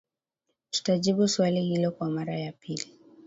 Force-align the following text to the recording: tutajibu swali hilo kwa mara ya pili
tutajibu 0.71 1.27
swali 1.27 1.61
hilo 1.61 1.91
kwa 1.91 2.09
mara 2.09 2.39
ya 2.39 2.51
pili 2.51 2.99